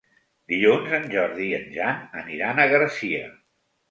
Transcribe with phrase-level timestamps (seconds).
[0.53, 3.23] Dilluns en Jordi i en Jan aniran a Garcia.